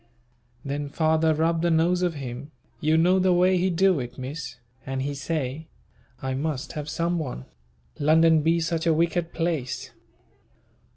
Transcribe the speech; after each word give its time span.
Then 0.65 0.89
father 0.89 1.31
rub 1.31 1.61
the 1.61 1.69
nose 1.69 2.01
of 2.01 2.15
him, 2.15 2.49
you 2.79 2.97
know 2.97 3.19
the 3.19 3.33
way 3.35 3.57
he 3.59 3.69
do 3.69 3.99
it, 3.99 4.17
Miss, 4.17 4.55
and 4.83 5.03
he 5.03 5.13
say, 5.13 5.67
"I 6.23 6.33
must 6.33 6.71
have 6.73 6.89
some 6.89 7.19
one. 7.19 7.45
London 7.99 8.41
be 8.41 8.59
such 8.61 8.87
a 8.87 8.95
wicked 8.95 9.31
place." 9.31 9.91